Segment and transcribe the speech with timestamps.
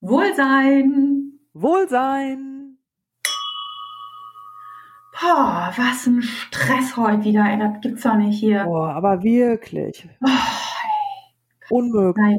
[0.00, 1.38] Wohlsein.
[1.52, 2.78] Wohlsein.
[5.20, 8.64] Boah, was ein Stress heute wieder, ey, das gibt's doch nicht hier.
[8.64, 10.08] Boah, aber wirklich.
[10.24, 12.38] Oh, Unmöglich.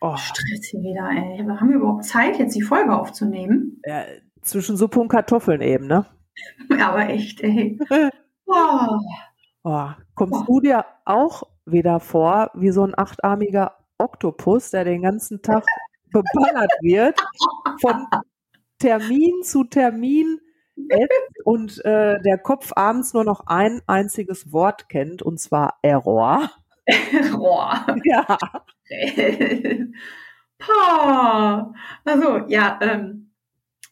[0.00, 1.38] Oh, Stress hier wieder, ey.
[1.46, 3.80] Haben wir überhaupt Zeit, jetzt die Folge aufzunehmen?
[3.86, 4.04] ja,
[4.42, 6.06] zwischen Suppe und Kartoffeln eben, ne?
[6.80, 7.78] Aber echt, ey.
[8.50, 8.98] Oh,
[9.62, 15.42] Oh, kommst du dir auch wieder vor wie so ein achtarmiger Oktopus, der den ganzen
[15.42, 15.64] Tag
[16.10, 17.20] beballert wird,
[17.80, 18.06] von
[18.78, 20.40] Termin zu Termin
[21.44, 26.50] und äh, der Kopf abends nur noch ein einziges Wort kennt, und zwar Error.
[27.32, 27.84] Boah.
[28.04, 28.38] Ja.
[30.58, 31.74] Pah.
[32.04, 33.32] Also, ja, ähm,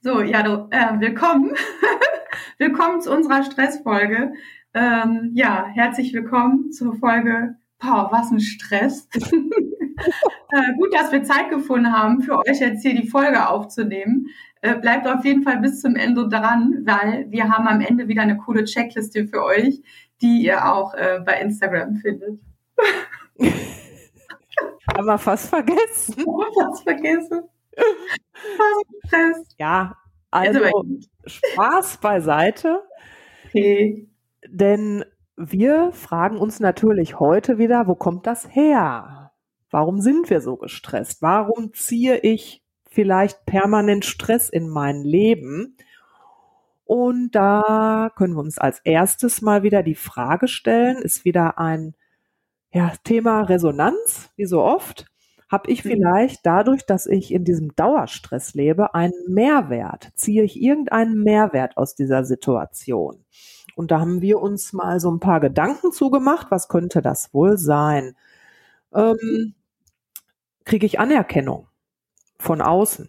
[0.03, 1.55] so, ja, du, äh, willkommen.
[2.59, 4.33] willkommen zu unserer Stressfolge.
[4.73, 7.57] Ähm, ja, herzlich willkommen zur Folge.
[7.79, 9.09] Pah, was ein Stress.
[10.53, 14.29] äh, gut, dass wir Zeit gefunden haben, für euch jetzt hier die Folge aufzunehmen.
[14.61, 18.23] Äh, bleibt auf jeden Fall bis zum Ende dran, weil wir haben am Ende wieder
[18.23, 19.83] eine coole Checkliste für euch,
[20.23, 22.41] die ihr auch äh, bei Instagram findet.
[24.95, 26.25] Haben wir fast vergessen.
[26.25, 27.43] Was vergessen.
[27.77, 27.87] Was
[28.67, 29.55] ein Stress.
[29.59, 29.97] Ja,
[30.31, 31.05] also gut.
[31.27, 32.83] Spaß beiseite.
[33.49, 34.09] Okay.
[34.49, 35.05] Denn
[35.37, 39.26] wir fragen uns natürlich heute wieder, wo kommt das her?
[39.77, 41.21] Warum sind wir so gestresst?
[41.21, 45.77] Warum ziehe ich vielleicht permanent Stress in mein Leben?
[46.87, 51.95] Und da können wir uns als erstes mal wieder die Frage stellen, ist wieder ein
[52.73, 55.05] ja, Thema Resonanz, wie so oft.
[55.51, 55.91] Habe ich Mhm.
[55.91, 60.09] vielleicht dadurch, dass ich in diesem Dauerstress lebe, einen Mehrwert?
[60.15, 63.27] Ziehe ich irgendeinen Mehrwert aus dieser Situation?
[63.75, 66.47] Und da haben wir uns mal so ein paar Gedanken zugemacht.
[66.51, 68.17] Was könnte das wohl sein?
[68.95, 69.55] Ähm,
[70.67, 71.69] Kriege ich Anerkennung
[72.39, 73.09] von außen?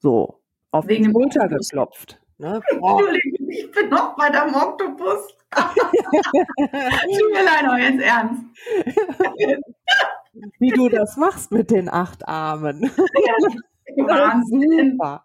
[0.00, 2.20] So, auf Wegen die Schulter geklopft.
[2.36, 2.60] Ne?
[2.70, 5.34] Entschuldigung, ich bin noch bei deinem Oktopus.
[5.54, 8.42] Tut mir leid, aber jetzt ernst.
[10.60, 12.82] Wie du das machst mit den acht Armen.
[13.96, 14.92] Wahnsinn.
[14.92, 15.24] Super.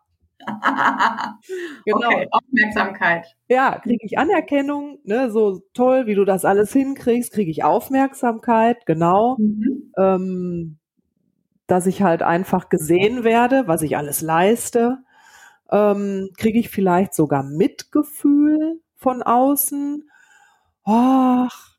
[1.86, 2.08] Genau.
[2.08, 3.26] Okay, Aufmerksamkeit.
[3.50, 8.86] Ja, kriege ich Anerkennung, ne, so toll, wie du das alles hinkriegst, kriege ich Aufmerksamkeit,
[8.86, 9.38] genau.
[9.38, 9.94] Mhm.
[9.98, 10.80] ähm,
[11.68, 15.00] dass ich halt einfach gesehen werde, was ich alles leiste.
[15.72, 20.10] Ähm, Kriege ich vielleicht sogar Mitgefühl von außen?
[20.86, 21.78] Ach,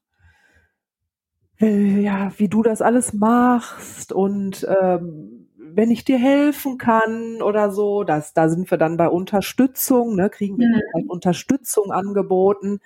[1.60, 7.70] äh, ja, wie du das alles machst und ähm, wenn ich dir helfen kann oder
[7.70, 10.80] so, das, da sind wir dann bei Unterstützung, ne, kriegen wir Mhm.
[10.90, 12.80] vielleicht Unterstützung angeboten.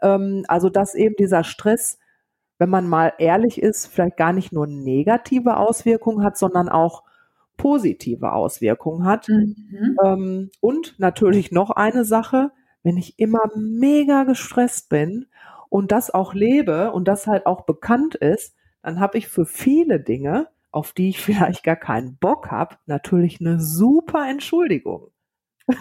[0.00, 1.98] Ähm, also dass eben dieser Stress
[2.58, 7.02] wenn man mal ehrlich ist, vielleicht gar nicht nur negative Auswirkungen hat, sondern auch
[7.56, 9.28] positive Auswirkungen hat.
[9.28, 9.96] Mhm.
[10.04, 12.50] Ähm, und natürlich noch eine Sache,
[12.82, 15.26] wenn ich immer mega gestresst bin
[15.68, 20.00] und das auch lebe und das halt auch bekannt ist, dann habe ich für viele
[20.00, 25.08] Dinge, auf die ich vielleicht gar keinen Bock habe, natürlich eine super Entschuldigung.
[25.68, 25.74] Ah,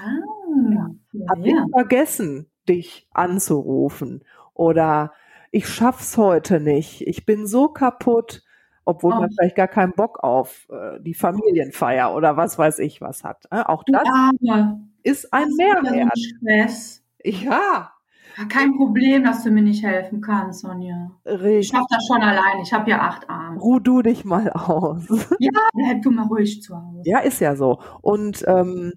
[0.72, 0.90] ja,
[1.30, 1.46] Hab ja.
[1.46, 4.24] ich vergessen, dich anzurufen
[4.56, 5.14] oder
[5.56, 7.02] ich schaff's heute nicht.
[7.08, 8.44] Ich bin so kaputt,
[8.84, 9.20] obwohl Oh.
[9.22, 13.46] man vielleicht gar keinen Bock auf äh, die Familienfeier oder was weiß ich was hat.
[13.52, 14.82] Äh, auch das Arme.
[15.04, 16.12] ist ein Mehrwert.
[16.18, 17.04] Stress.
[17.24, 17.92] Ja,
[18.38, 21.12] Ja, Kein Problem, dass du mir nicht helfen kannst, Sonja.
[21.24, 21.70] Ich richtig.
[21.70, 22.60] schaff das schon allein.
[22.62, 23.58] Ich habe ja acht Arme.
[23.60, 25.04] Ruh du dich mal aus.
[25.40, 27.02] Ja, bleib du mal ruhig zu Hause.
[27.06, 27.80] Ja, ist ja so.
[28.02, 28.92] Und ähm,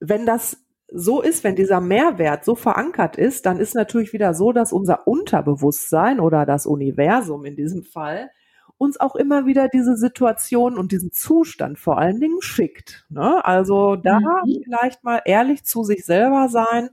[0.00, 0.60] wenn das
[0.90, 5.06] so ist, wenn dieser Mehrwert so verankert ist, dann ist natürlich wieder so, dass unser
[5.06, 8.30] Unterbewusstsein oder das Universum in diesem Fall
[8.78, 13.04] uns auch immer wieder diese Situation und diesen Zustand vor allen Dingen schickt.
[13.10, 13.44] Ne?
[13.44, 14.62] Also da Mhm.
[14.64, 16.90] vielleicht mal ehrlich zu sich selber sein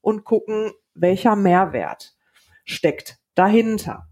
[0.00, 2.16] und gucken, welcher Mehrwert
[2.64, 4.06] steckt dahinter.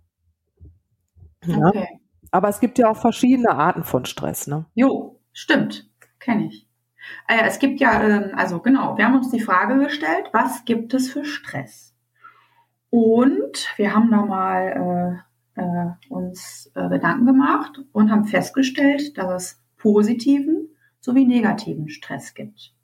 [1.49, 1.89] Okay.
[2.31, 4.47] Aber es gibt ja auch verschiedene Arten von Stress.
[4.47, 4.67] Ne?
[4.75, 5.89] Jo, stimmt.
[6.19, 6.68] Kenne ich.
[7.27, 10.95] Äh, es gibt ja, ähm, also genau, wir haben uns die Frage gestellt, was gibt
[10.95, 11.95] es für Stress?
[12.91, 15.23] Und wir haben da mal
[15.57, 20.69] äh, äh, uns äh, Gedanken gemacht und haben festgestellt, dass es positiven
[21.01, 22.75] sowie negativen Stress gibt.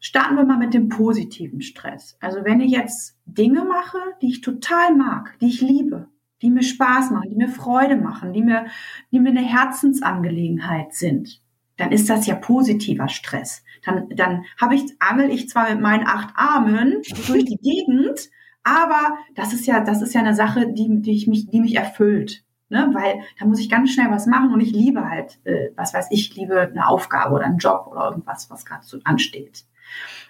[0.00, 2.16] Starten wir mal mit dem positiven Stress.
[2.20, 6.08] Also wenn ich jetzt Dinge mache, die ich total mag, die ich liebe,
[6.40, 8.66] die mir Spaß machen, die mir Freude machen, die mir,
[9.10, 11.42] die mir eine Herzensangelegenheit sind,
[11.78, 13.64] dann ist das ja positiver Stress.
[13.84, 18.28] Dann, dann habe ich, angel ich zwar mit meinen acht Armen durch die Gegend,
[18.62, 21.76] aber das ist ja, das ist ja eine Sache, die, die ich mich, die mich
[21.76, 22.44] erfüllt.
[22.68, 22.90] Ne?
[22.92, 26.08] Weil da muss ich ganz schnell was machen und ich liebe halt, äh, was weiß
[26.10, 29.64] ich, liebe eine Aufgabe oder einen Job oder irgendwas, was gerade so ansteht.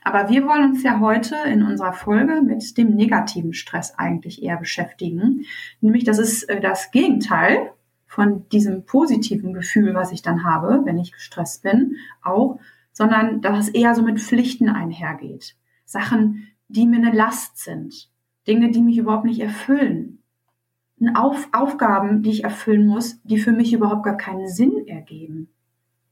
[0.05, 4.57] Aber wir wollen uns ja heute in unserer Folge mit dem negativen Stress eigentlich eher
[4.57, 5.47] beschäftigen.
[5.81, 7.73] Nämlich, das ist äh, das Gegenteil
[8.19, 12.59] von diesem positiven Gefühl, was ich dann habe, wenn ich gestresst bin, auch,
[12.91, 15.55] sondern dass es eher so mit Pflichten einhergeht.
[15.85, 18.11] Sachen, die mir eine Last sind.
[18.49, 20.19] Dinge, die mich überhaupt nicht erfüllen.
[21.15, 25.51] Auf, Aufgaben, die ich erfüllen muss, die für mich überhaupt gar keinen Sinn ergeben.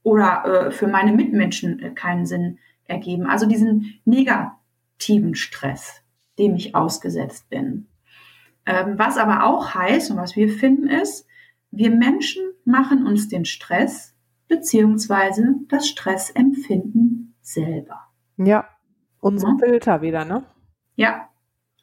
[0.01, 3.25] Oder äh, für meine Mitmenschen äh, keinen Sinn ergeben.
[3.25, 6.03] Also diesen negativen Stress,
[6.39, 7.87] dem ich ausgesetzt bin.
[8.65, 11.26] Ähm, was aber auch heißt und was wir finden ist,
[11.77, 14.15] wir Menschen machen uns den Stress
[14.47, 18.01] beziehungsweise das Stressempfinden selber.
[18.37, 18.67] Ja,
[19.19, 19.57] unser ja.
[19.59, 20.43] Filter wieder, ne?
[20.95, 21.29] Ja,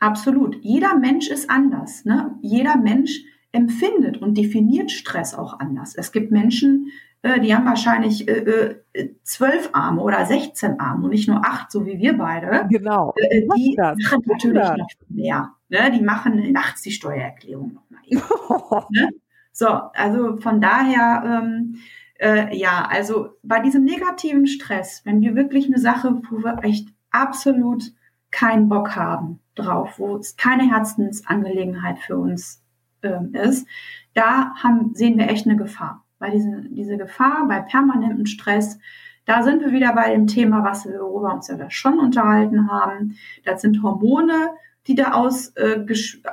[0.00, 0.56] absolut.
[0.62, 2.04] Jeder Mensch ist anders.
[2.04, 2.36] Ne?
[2.42, 3.20] Jeder Mensch
[3.52, 5.94] empfindet und definiert Stress auch anders.
[5.94, 6.90] Es gibt Menschen,
[7.22, 11.70] äh, die haben wahrscheinlich äh, äh, zwölf Arme oder 16 Arme und nicht nur acht,
[11.70, 12.66] so wie wir beide.
[12.68, 13.14] Genau.
[13.56, 15.52] die machen natürlich noch mehr.
[15.68, 15.90] Ne?
[15.92, 18.02] Die machen nachts die Steuererklärung nochmal.
[18.90, 19.08] ne?
[19.54, 21.76] So, also von daher, ähm,
[22.20, 26.88] äh, ja, also bei diesem negativen Stress, wenn wir wirklich eine Sache, wo wir echt
[27.10, 27.92] absolut
[28.30, 32.62] keinen Bock haben drauf, wo es keine Herzensangelegenheit für uns
[33.02, 33.66] ähm, ist,
[34.12, 38.78] da haben, sehen wir echt eine Gefahr weil diese, diese Gefahr bei permanentem Stress,
[39.26, 43.16] da sind wir wieder bei dem Thema, was wir, worüber uns ja schon unterhalten haben.
[43.44, 44.50] Das sind Hormone,
[44.86, 45.84] die da aus, äh,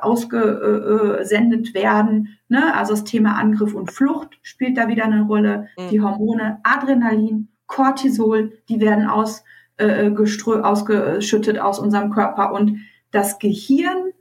[0.01, 2.38] ausgesendet werden.
[2.50, 2.75] Ne?
[2.75, 5.68] Also das Thema Angriff und Flucht spielt da wieder eine Rolle.
[5.77, 5.89] Mhm.
[5.89, 9.44] Die Hormone Adrenalin, Cortisol, die werden aus,
[9.77, 12.80] äh, ausgeschüttet aus unserem Körper und
[13.12, 14.12] das Gehirn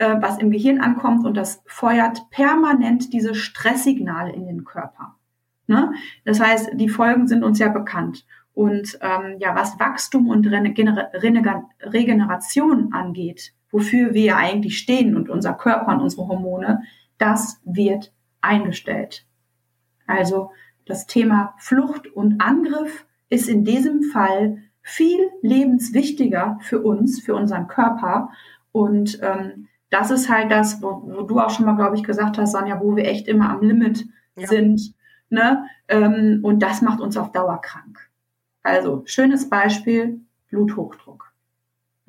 [0.00, 5.16] äh, was im Gehirn ankommt und das feuert permanent diese Stresssignale in den Körper.
[5.66, 5.92] Ne?
[6.24, 8.24] Das heißt, die Folgen sind uns ja bekannt.
[8.54, 15.92] Und ähm, ja, was Wachstum und Regeneration angeht, wofür wir eigentlich stehen und unser Körper
[15.92, 16.82] und unsere Hormone,
[17.18, 19.26] das wird eingestellt.
[20.06, 20.50] Also
[20.86, 27.68] das Thema Flucht und Angriff ist in diesem Fall viel lebenswichtiger für uns, für unseren
[27.68, 28.30] Körper.
[28.72, 32.38] Und ähm, das ist halt das, wo, wo du auch schon mal, glaube ich, gesagt
[32.38, 34.06] hast, Sonja, wo wir echt immer am Limit
[34.36, 34.46] ja.
[34.46, 34.94] sind.
[35.28, 35.64] Ne?
[35.88, 38.10] Ähm, und das macht uns auf Dauer krank.
[38.62, 40.20] Also, schönes Beispiel,
[40.50, 41.29] Bluthochdruck.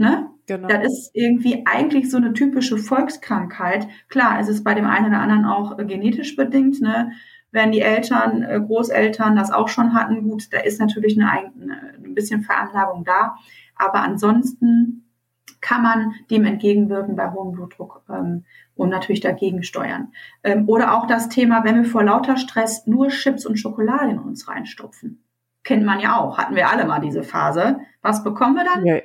[0.01, 0.31] Ne?
[0.47, 0.67] Genau.
[0.67, 3.87] Das ist irgendwie eigentlich so eine typische Volkskrankheit.
[4.09, 6.81] Klar, es ist bei dem einen oder anderen auch äh, genetisch bedingt.
[6.81, 7.11] Ne?
[7.51, 11.93] Wenn die Eltern, äh, Großeltern das auch schon hatten, gut, da ist natürlich eine, eine,
[12.03, 13.35] ein bisschen Veranlagung da.
[13.75, 15.05] Aber ansonsten
[15.61, 20.11] kann man dem entgegenwirken bei hohem Blutdruck ähm, und natürlich dagegen steuern.
[20.43, 24.17] Ähm, oder auch das Thema, wenn wir vor lauter Stress nur Chips und Schokolade in
[24.17, 25.23] uns reinstopfen.
[25.63, 27.81] Kennt man ja auch, hatten wir alle mal diese Phase.
[28.01, 28.83] Was bekommen wir dann?
[28.83, 28.95] Ja.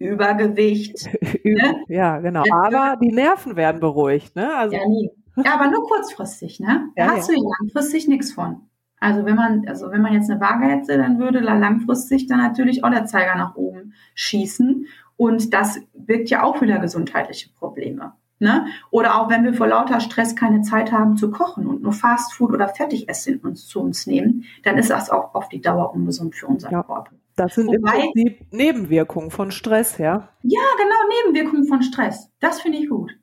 [0.00, 1.08] Übergewicht.
[1.44, 1.84] ne?
[1.88, 2.42] Ja, genau.
[2.50, 4.34] Aber die Nerven werden beruhigt.
[4.34, 4.52] Ne?
[4.52, 4.74] Also.
[4.74, 5.10] Ja, nie.
[5.36, 6.58] ja, aber nur kurzfristig.
[6.58, 6.88] Ne?
[6.96, 7.36] Da ja, hast ja.
[7.36, 8.62] du langfristig nichts von.
[8.98, 12.38] Also wenn man, also wenn man jetzt eine Waage hätte, dann würde da langfristig dann
[12.38, 14.86] natürlich auch der Zeiger nach oben schießen.
[15.16, 18.14] Und das birgt ja auch wieder gesundheitliche Probleme.
[18.38, 18.66] Ne?
[18.90, 22.52] Oder auch wenn wir vor lauter Stress keine Zeit haben zu kochen und nur Fastfood
[22.52, 26.46] oder Fertigessen uns zu uns nehmen, dann ist das auch auf die Dauer ungesund für
[26.46, 26.82] unseren ja.
[26.82, 27.10] Körper.
[27.40, 30.28] Das sind Wobei, im Prinzip Nebenwirkungen von Stress, ja?
[30.42, 32.30] Ja, genau, Nebenwirkungen von Stress.
[32.38, 33.18] Das finde ich gut.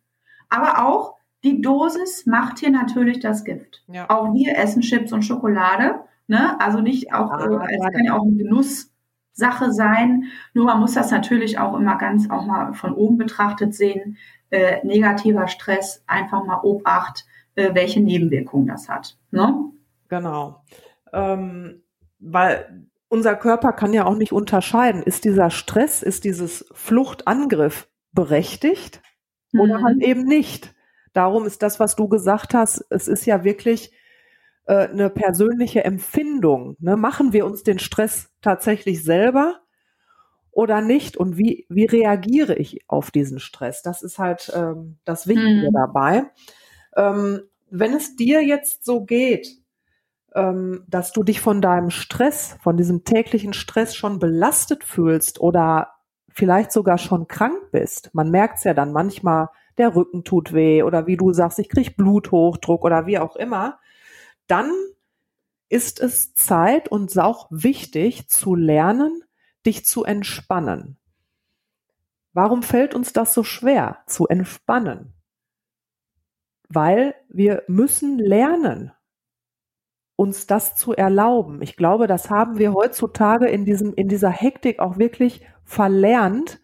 [0.50, 3.84] Aber auch die Dosis macht hier natürlich das Gift.
[3.88, 4.10] Ja.
[4.10, 6.00] Auch wir essen Chips und Schokolade.
[6.26, 6.60] Ne?
[6.60, 8.92] Also nicht auch, ah, äh, es kann ja auch ein Genuss
[9.34, 10.24] Sache sein.
[10.56, 14.18] Nur man muss das natürlich auch immer ganz auch mal von oben betrachtet sehen.
[14.50, 19.16] Äh, negativer Stress, einfach mal Obacht, äh, welche Nebenwirkungen das hat.
[19.30, 19.72] Ne?
[20.10, 20.64] Genau.
[21.14, 21.84] Ähm,
[22.18, 29.02] weil unser Körper kann ja auch nicht unterscheiden, ist dieser Stress, ist dieses Fluchtangriff berechtigt
[29.52, 29.62] mhm.
[29.62, 30.74] oder halt eben nicht.
[31.14, 33.92] Darum ist das, was du gesagt hast, es ist ja wirklich
[34.66, 36.76] äh, eine persönliche Empfindung.
[36.80, 36.98] Ne?
[36.98, 39.62] Machen wir uns den Stress tatsächlich selber
[40.52, 41.18] oder nicht?
[41.18, 43.82] Und wie, wie reagiere ich auf diesen Stress?
[43.82, 45.74] Das ist halt ähm, das Wichtige mhm.
[45.74, 46.32] dabei.
[46.96, 49.48] Ähm, wenn es dir jetzt so geht,
[50.36, 55.94] ähm, dass du dich von deinem Stress, von diesem täglichen Stress schon belastet fühlst oder
[56.30, 60.84] vielleicht sogar schon krank bist, man merkt es ja dann manchmal, der Rücken tut weh
[60.84, 63.80] oder wie du sagst, ich kriege Bluthochdruck oder wie auch immer,
[64.48, 64.72] dann
[65.70, 69.24] ist es Zeit und auch wichtig zu lernen,
[69.66, 70.98] dich zu entspannen.
[72.34, 75.14] Warum fällt uns das so schwer, zu entspannen?
[76.70, 78.92] weil wir müssen lernen,
[80.18, 81.62] uns das zu erlauben.
[81.62, 86.60] Ich glaube, das haben wir heutzutage in diesem, in dieser Hektik auch wirklich verlernt,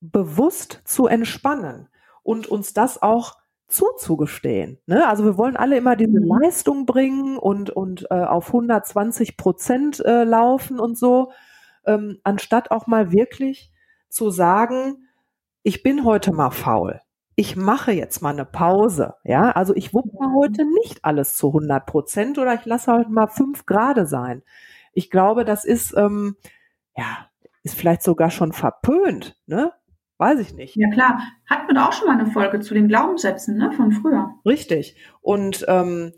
[0.00, 1.88] bewusst zu entspannen
[2.22, 3.34] und uns das auch
[3.68, 4.78] zuzugestehen.
[4.86, 5.06] Ne?
[5.06, 6.28] Also wir wollen alle immer diese mhm.
[6.40, 11.32] Leistung bringen und, und äh, auf 120 Prozent äh, laufen und so,
[11.84, 13.70] ähm, anstatt auch mal wirklich
[14.08, 15.08] zu sagen,
[15.62, 17.02] ich bin heute mal faul.
[17.38, 19.14] Ich mache jetzt mal eine Pause.
[19.22, 23.10] Ja, also ich wupp mal heute nicht alles zu 100 Prozent oder ich lasse heute
[23.10, 24.42] mal fünf Grade sein.
[24.94, 26.36] Ich glaube, das ist, ähm,
[26.96, 27.28] ja,
[27.62, 29.72] ist vielleicht sogar schon verpönt, ne?
[30.18, 30.76] Weiß ich nicht.
[30.76, 33.92] Ja klar, hatten wir da auch schon mal eine Folge zu den Glaubenssätzen ne, von
[33.92, 34.30] früher.
[34.46, 34.96] Richtig.
[35.20, 36.12] Und ähm,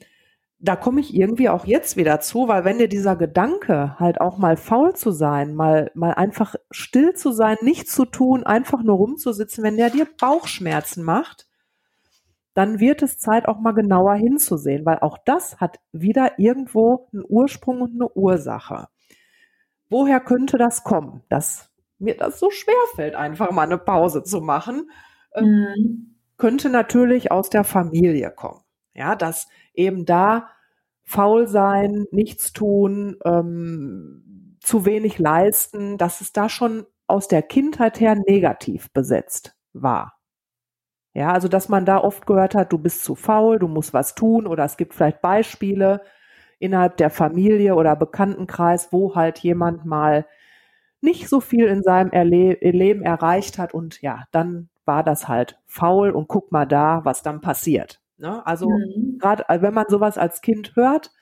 [0.61, 4.39] da komme ich irgendwie auch jetzt wieder zu, weil wenn dir dieser Gedanke halt auch
[4.39, 8.97] mal faul zu sein, mal, mal einfach still zu sein, nichts zu tun, einfach nur
[8.97, 11.47] rumzusitzen, wenn der dir Bauchschmerzen macht,
[12.55, 17.25] dann wird es Zeit auch mal genauer hinzusehen, weil auch das hat wieder irgendwo einen
[17.29, 18.89] Ursprung und eine Ursache.
[19.89, 21.23] Woher könnte das kommen?
[21.29, 24.91] Das mir das so schwer fällt, einfach mal eine Pause zu machen,
[25.35, 26.17] ähm, mhm.
[26.37, 28.61] könnte natürlich aus der Familie kommen.
[28.97, 30.49] Ja, dass eben da
[31.05, 38.01] faul sein, nichts tun, ähm, zu wenig leisten, dass es da schon aus der Kindheit
[38.01, 40.19] her negativ besetzt war.
[41.15, 44.15] Ja, also dass man da oft gehört hat, du bist zu faul, du musst was
[44.15, 46.03] tun oder es gibt vielleicht Beispiele
[46.59, 50.27] innerhalb der Familie oder Bekanntenkreis, wo halt jemand mal
[51.03, 55.61] nicht so viel in seinem Erle Leben erreicht hat und ja, dann war das halt
[55.67, 58.01] faul und guck mal da, was dann passiert.
[58.19, 58.45] Ne?
[58.47, 59.19] Also mhm.
[59.19, 61.13] gerade äh, wenn man sowas als Kind hört,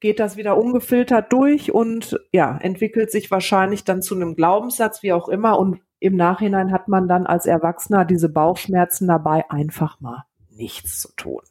[0.00, 5.12] geht das wieder ungefiltert durch und ja, entwickelt sich wahrscheinlich dann zu einem Glaubenssatz, wie
[5.12, 5.58] auch immer.
[5.58, 11.14] Und im Nachhinein hat man dann als Erwachsener diese Bauchschmerzen dabei, einfach mal nichts zu
[11.14, 11.42] tun.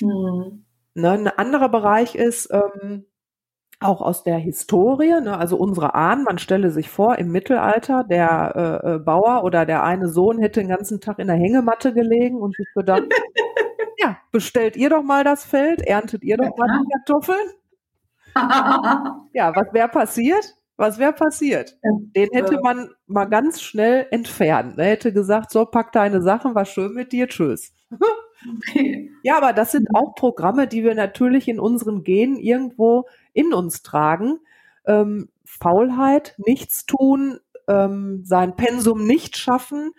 [0.00, 0.64] Mhm.
[0.94, 3.06] Ne, ein anderer Bereich ist, ähm,
[3.84, 8.80] auch aus der Historie, ne, also unsere Ahnen, man stelle sich vor, im Mittelalter, der
[8.84, 12.40] äh, äh, Bauer oder der eine Sohn hätte den ganzen Tag in der Hängematte gelegen
[12.40, 13.02] und sich gedacht,
[13.98, 17.48] ja, bestellt ihr doch mal das Feld, erntet ihr doch mal die Kartoffeln.
[19.34, 20.54] ja, was wäre passiert?
[20.76, 21.76] Was wäre passiert?
[21.82, 24.78] Den hätte man mal ganz schnell entfernt.
[24.78, 27.72] Er hätte gesagt, so, pack deine Sachen, war schön mit dir, tschüss.
[28.58, 29.08] Okay.
[29.24, 33.82] Ja, aber das sind auch Programme, die wir natürlich in unseren Genen irgendwo in uns
[33.82, 34.40] tragen.
[34.84, 39.92] Ähm, Faulheit, nichts tun, ähm, sein Pensum nicht schaffen,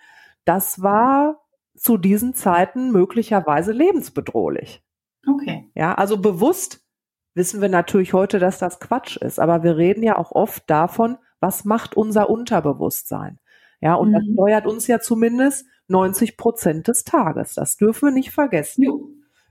[0.44, 1.42] das war
[1.76, 4.84] zu diesen Zeiten möglicherweise lebensbedrohlich.
[5.26, 5.72] Okay.
[5.74, 6.82] Ja, also bewusst
[7.34, 11.18] wissen wir natürlich heute, dass das Quatsch ist, aber wir reden ja auch oft davon,
[11.40, 13.40] was macht unser Unterbewusstsein?
[13.82, 14.14] Ja, und mhm.
[14.14, 17.56] das steuert uns ja zumindest 90 Prozent des Tages.
[17.56, 18.84] Das dürfen wir nicht vergessen.
[18.84, 19.10] Jo.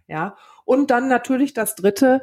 [0.09, 2.23] Ja, und dann natürlich das dritte,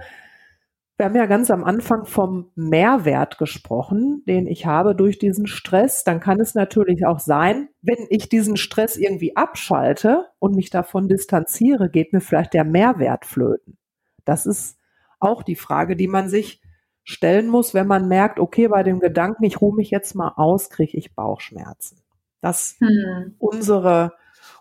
[0.97, 6.03] wir haben ja ganz am Anfang vom Mehrwert gesprochen, den ich habe durch diesen Stress.
[6.03, 11.07] Dann kann es natürlich auch sein, wenn ich diesen Stress irgendwie abschalte und mich davon
[11.07, 13.77] distanziere, geht mir vielleicht der Mehrwert flöten.
[14.25, 14.77] Das ist
[15.19, 16.61] auch die Frage, die man sich
[17.03, 20.69] stellen muss, wenn man merkt, okay, bei dem Gedanken, ich ruhe mich jetzt mal aus,
[20.69, 22.01] kriege ich Bauchschmerzen.
[22.41, 23.36] Das hm.
[23.38, 24.13] unsere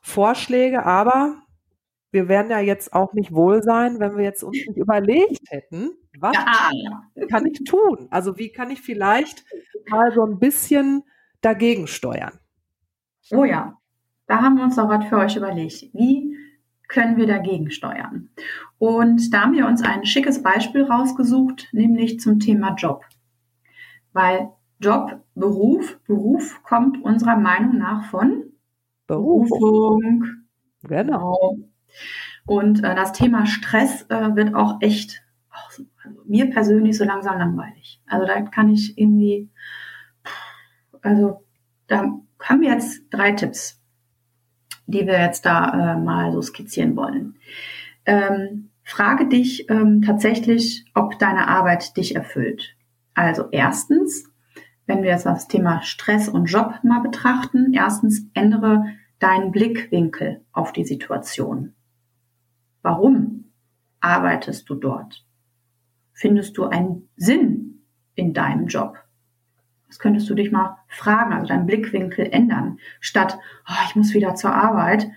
[0.03, 1.43] Vorschläge, aber
[2.11, 5.91] wir werden ja jetzt auch nicht wohl sein, wenn wir jetzt uns nicht überlegt hätten,
[6.19, 7.27] was ja.
[7.29, 8.09] kann ich tun?
[8.11, 9.45] Also wie kann ich vielleicht
[9.89, 11.03] mal so ein bisschen
[11.41, 12.39] dagegen steuern?
[13.31, 13.79] Oh ja,
[14.27, 15.91] da haben wir uns auch was für euch überlegt.
[15.93, 16.37] Wie
[16.89, 18.31] können wir dagegen steuern?
[18.79, 23.05] Und da haben wir uns ein schickes Beispiel rausgesucht, nämlich zum Thema Job.
[24.13, 28.45] Weil Job, Beruf, Beruf kommt unserer Meinung nach von
[29.07, 30.25] Berufung.
[30.83, 31.59] Genau.
[32.47, 35.71] Und äh, das Thema Stress äh, wird auch echt auch,
[36.05, 38.01] also mir persönlich so langsam langweilig.
[38.07, 39.51] Also da kann ich irgendwie,
[41.03, 41.45] also
[41.89, 43.81] da haben wir jetzt drei Tipps,
[44.87, 47.37] die wir jetzt da äh, mal so skizzieren wollen.
[48.07, 52.77] Ähm, frage dich ähm, tatsächlich, ob deine Arbeit dich erfüllt.
[53.15, 54.31] Also erstens,
[54.89, 58.87] wenn wir jetzt das Thema Stress und Job mal betrachten, erstens ändere
[59.19, 61.75] deinen Blickwinkel auf die Situation.
[62.83, 63.53] Warum
[64.01, 65.27] arbeitest du dort?
[66.13, 68.99] Findest du einen Sinn in deinem Job?
[69.89, 72.79] Das könntest du dich mal fragen, also deinen Blickwinkel ändern.
[73.01, 75.09] Statt, oh, ich muss wieder zur Arbeit,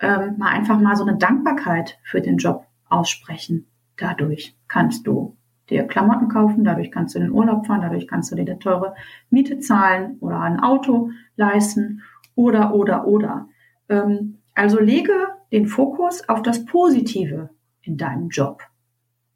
[0.00, 3.66] ähm, mal einfach mal so eine Dankbarkeit für den Job aussprechen.
[3.96, 5.37] Dadurch kannst du
[5.70, 8.58] dir Klamotten kaufen, dadurch kannst du in den Urlaub fahren, dadurch kannst du dir eine
[8.58, 8.94] teure
[9.30, 12.02] Miete zahlen oder ein Auto leisten
[12.34, 13.48] oder, oder, oder.
[13.88, 15.12] Ähm, also lege
[15.52, 17.50] den Fokus auf das Positive
[17.82, 18.62] in deinem Job.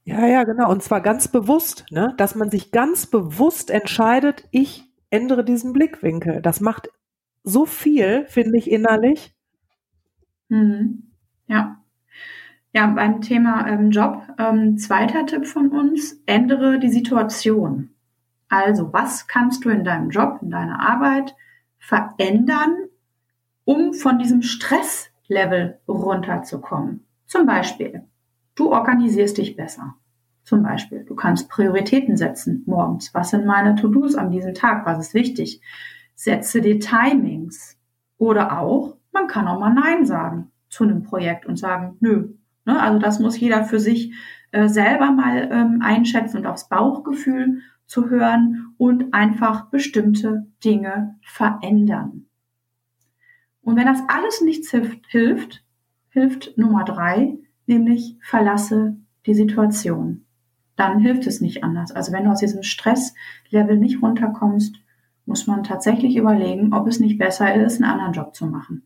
[0.04, 0.70] Ja, ja, genau.
[0.70, 2.14] Und zwar ganz bewusst, ne?
[2.16, 6.42] dass man sich ganz bewusst entscheidet, ich ändere diesen Blickwinkel.
[6.42, 6.90] Das macht
[7.44, 9.34] so viel, finde ich, innerlich.
[10.48, 11.12] Mhm.
[11.46, 11.81] Ja.
[12.72, 17.90] Ja, beim Thema ähm, Job, ähm, zweiter Tipp von uns, ändere die Situation.
[18.48, 21.34] Also, was kannst du in deinem Job, in deiner Arbeit
[21.78, 22.74] verändern,
[23.64, 27.06] um von diesem Stresslevel runterzukommen?
[27.26, 28.06] Zum Beispiel,
[28.54, 29.94] Du organisierst dich besser.
[30.44, 33.14] Zum Beispiel, du kannst Prioritäten setzen morgens.
[33.14, 34.84] Was sind meine To-Dos an diesem Tag?
[34.84, 35.62] Was ist wichtig?
[36.14, 37.78] Setze dir Timings.
[38.18, 42.34] Oder auch, man kann auch mal Nein sagen zu einem Projekt und sagen, nö.
[42.64, 42.80] Ne?
[42.80, 44.14] Also das muss jeder für sich
[44.52, 52.26] äh, selber mal ähm, einschätzen und aufs Bauchgefühl zu hören und einfach bestimmte Dinge verändern.
[53.62, 55.64] Und wenn das alles nichts hilft, hilft,
[56.08, 60.24] hilft Nummer drei, nämlich verlasse die Situation.
[60.76, 61.92] Dann hilft es nicht anders.
[61.92, 64.76] Also wenn du aus diesem Stresslevel nicht runterkommst,
[65.26, 68.82] muss man tatsächlich überlegen, ob es nicht besser ist, einen anderen Job zu machen.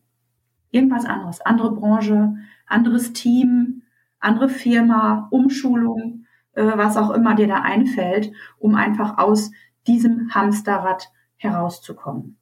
[0.71, 3.83] Irgendwas anderes, andere Branche, anderes Team,
[4.19, 9.51] andere Firma, Umschulung, äh, was auch immer dir da einfällt, um einfach aus
[9.87, 12.39] diesem Hamsterrad herauszukommen.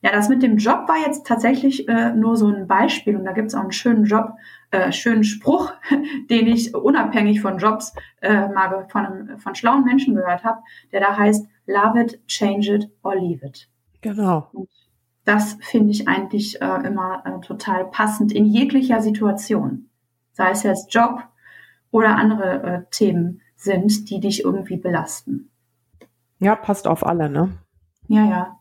[0.00, 3.32] Ja, das mit dem Job war jetzt tatsächlich äh, nur so ein Beispiel und da
[3.32, 4.32] gibt es auch einen schönen Job,
[4.70, 5.72] äh, schönen Spruch,
[6.30, 10.62] den ich unabhängig von Jobs äh, mal von, einem, von schlauen Menschen gehört habe,
[10.92, 13.68] der da heißt, love it, change it or leave it.
[14.00, 14.48] Genau.
[14.52, 14.70] Und
[15.28, 19.90] das finde ich eigentlich äh, immer äh, total passend in jeglicher Situation.
[20.32, 21.22] Sei es jetzt Job
[21.90, 25.50] oder andere äh, Themen sind, die dich irgendwie belasten.
[26.38, 27.58] Ja, passt auf alle, ne?
[28.06, 28.58] Ja, ja.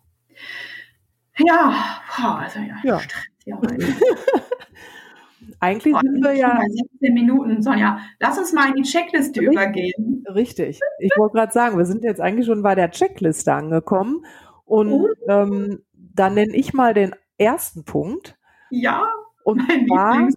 [1.38, 1.74] Ja,
[2.18, 3.00] boah, also ja, ja.
[3.46, 3.62] ja
[5.62, 6.60] Eigentlich boah, sind wir ja.
[7.00, 8.00] 17 Minuten, Sonja.
[8.20, 10.26] Lass uns mal in die Checkliste richtig, übergehen.
[10.34, 10.80] Richtig.
[11.00, 14.26] Ich wollte gerade sagen, wir sind jetzt eigentlich schon bei der Checkliste angekommen.
[14.66, 15.08] Und uh.
[15.30, 15.80] ähm,
[16.20, 18.38] dann nenne ich mal den ersten Punkt.
[18.70, 19.08] Ja.
[19.44, 20.28] Und zwar,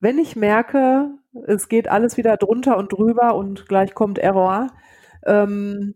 [0.00, 1.10] wenn ich merke,
[1.46, 4.68] es geht alles wieder drunter und drüber und gleich kommt Error,
[5.24, 5.94] ähm,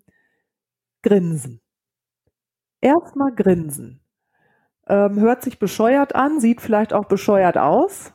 [1.02, 1.60] grinsen
[2.86, 4.00] erstmal grinsen.
[4.88, 8.12] Ähm, hört sich bescheuert an, sieht vielleicht auch bescheuert aus.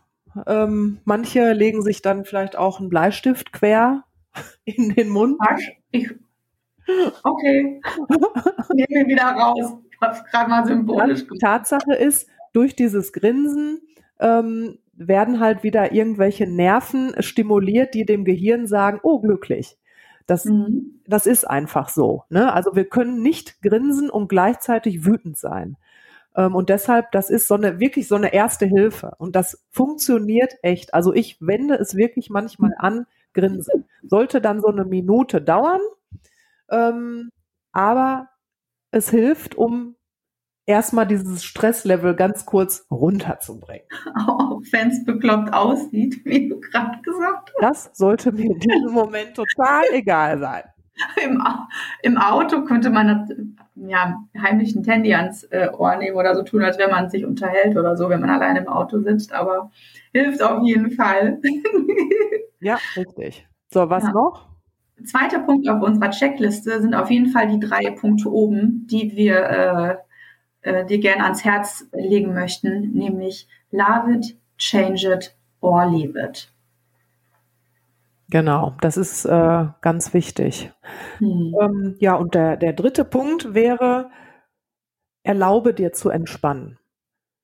[0.48, 4.06] Ähm, manche legen sich dann vielleicht auch einen Bleistift quer
[4.64, 5.38] in den Mund.
[5.92, 6.10] Ich,
[7.24, 7.82] okay,
[8.74, 9.74] nehme ihn wieder raus.
[10.02, 11.42] Habe gerade mal symbolisch gemacht.
[11.42, 13.82] Tatsache ist, durch dieses Grinsen
[14.20, 19.78] ähm, werden halt wieder irgendwelche Nerven stimuliert, die dem Gehirn sagen, oh, glücklich.
[20.28, 21.02] Das, mhm.
[21.08, 22.24] das ist einfach so.
[22.30, 22.54] Ne?
[22.54, 25.78] Also wir können nicht grinsen und gleichzeitig wütend sein.
[26.36, 29.14] Ähm, und deshalb, das ist so eine, wirklich so eine erste Hilfe.
[29.18, 30.94] Und das funktioniert echt.
[30.94, 33.86] Also ich wende es wirklich manchmal an, grinsen.
[34.04, 35.82] Sollte dann so eine Minute dauern.
[36.70, 37.30] Ähm,
[37.72, 38.30] aber
[38.92, 39.96] es hilft, um
[40.66, 43.86] erstmal dieses Stresslevel ganz kurz runterzubringen.
[44.28, 47.88] Auch wenn es bekloppt aussieht, wie du gerade gesagt hast.
[47.88, 50.64] Das sollte mir in diesem Moment total egal sein.
[51.24, 51.42] Im,
[52.04, 56.62] Im, Auto könnte man ja, heimlich ein Handy ans äh, Ohr nehmen oder so tun,
[56.64, 59.72] als wenn man sich unterhält oder so, wenn man alleine im Auto sitzt, aber
[60.14, 61.42] hilft auf jeden Fall.
[62.60, 63.48] ja, richtig.
[63.70, 64.12] So, was ja.
[64.12, 64.51] noch?
[65.06, 69.36] Zweiter Punkt auf unserer Checkliste sind auf jeden Fall die drei Punkte oben, die wir
[70.64, 76.20] äh, äh, dir gerne ans Herz legen möchten, nämlich love it, change it or leave
[76.20, 76.52] it.
[78.30, 80.72] Genau, das ist äh, ganz wichtig.
[81.18, 81.54] Hm.
[81.60, 84.10] Ähm, ja, und der, der dritte Punkt wäre,
[85.24, 86.78] erlaube dir zu entspannen.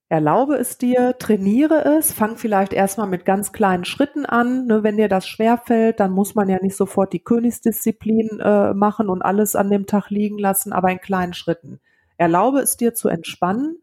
[0.09, 4.65] Erlaube es dir, trainiere es, fang vielleicht erstmal mit ganz kleinen Schritten an.
[4.65, 9.09] Ne, wenn dir das schwerfällt, dann muss man ja nicht sofort die Königsdisziplin äh, machen
[9.09, 11.81] und alles an dem Tag liegen lassen, aber in kleinen Schritten.
[12.15, 13.79] Erlaube es dir zu entspannen.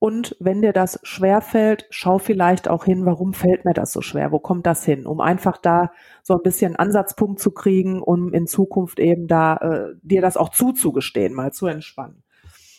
[0.00, 4.00] Und wenn dir das schwer fällt, schau vielleicht auch hin, warum fällt mir das so
[4.00, 4.30] schwer?
[4.30, 5.06] Wo kommt das hin?
[5.06, 5.90] Um einfach da
[6.22, 10.50] so ein bisschen Ansatzpunkt zu kriegen, um in Zukunft eben da äh, dir das auch
[10.50, 12.22] zuzugestehen, mal zu entspannen.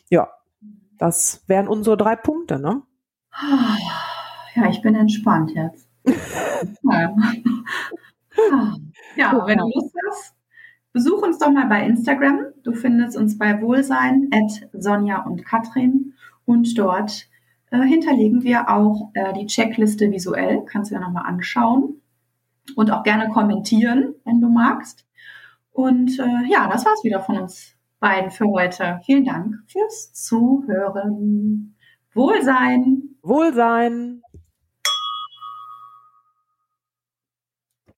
[0.10, 0.30] Ja,
[1.00, 2.84] das wären unsere drei Punkte, ne?
[4.56, 5.88] Ja, ich bin entspannt jetzt.
[6.84, 7.16] ja,
[9.16, 10.36] ja wenn du Lust hast,
[10.92, 12.48] Besuch uns doch mal bei Instagram.
[12.64, 16.14] Du findest uns bei Wohlsein at Sonja und Katrin
[16.46, 17.28] und dort
[17.70, 20.66] äh, hinterlegen wir auch äh, die Checkliste visuell.
[20.66, 22.02] Kannst du ja nochmal anschauen
[22.76, 25.06] und auch gerne kommentieren, wenn du magst.
[25.72, 29.00] Und äh, ja, das war's wieder von uns beiden für heute.
[29.06, 31.76] Vielen Dank fürs Zuhören.
[32.14, 33.16] Wohlsein.
[33.22, 34.22] Wohlsein.